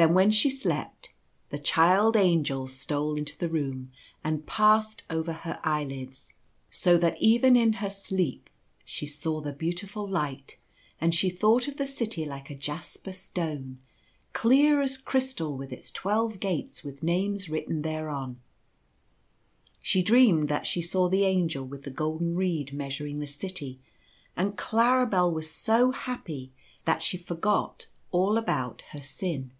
Then 0.00 0.14
when 0.14 0.30
she 0.30 0.48
slept, 0.48 1.12
the 1.48 1.58
Child 1.58 2.16
Angel 2.16 2.68
stole 2.68 3.16
into 3.16 3.36
the 3.36 3.48
room 3.48 3.90
and 4.22 4.46
passed 4.46 5.02
over 5.10 5.32
her 5.32 5.58
eyelids, 5.64 6.34
so 6.70 6.96
that 6.98 7.20
even 7.20 7.56
in 7.56 7.72
her 7.72 7.86
I 7.86 7.88
The 7.88 7.88
Doom 7.88 7.88
of 7.88 7.88
a 7.88 7.88
Liar. 7.88 7.94
'3 7.96 7.96
1 7.98 8.00
sleep 8.44 8.50
she 8.84 9.06
saw 9.08 9.40
the 9.40 9.52
beautiful 9.52 10.08
light, 10.08 10.56
and 11.00 11.12
she 11.12 11.30
thought 11.30 11.66
of 11.66 11.78
the 11.78 11.86
City 11.88 12.24
like 12.24 12.48
a 12.48 12.54
jasper 12.54 13.12
stone, 13.12 13.80
clear 14.32 14.80
as 14.80 14.98
crystal, 14.98 15.56
with 15.56 15.72
its 15.72 15.90
twelve 15.90 16.38
gates 16.38 16.84
with 16.84 17.02
names 17.02 17.48
written 17.48 17.82
thereon. 17.82 18.38
She 19.82 20.04
dreamed 20.04 20.48
that 20.48 20.64
she 20.64 20.80
saw 20.80 21.08
the 21.08 21.24
Angel 21.24 21.64
with 21.64 21.82
the 21.82 21.90
golden 21.90 22.36
reed 22.36 22.72
measuring 22.72 23.18
the 23.18 23.26
city, 23.26 23.80
and 24.36 24.56
Claribel 24.56 25.32
was 25.34 25.50
so 25.50 25.90
happy 25.90 26.52
that 26.84 27.02
she 27.02 27.16
forgot 27.16 27.88
all 28.12 28.36
about 28.38 28.82
her 28.92 29.02
sin. 29.02 29.50